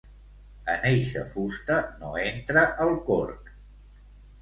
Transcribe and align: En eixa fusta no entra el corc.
En 0.73 0.87
eixa 0.91 1.27
fusta 1.35 1.79
no 2.01 2.17
entra 2.25 2.67
el 2.89 2.93
corc. 3.15 3.57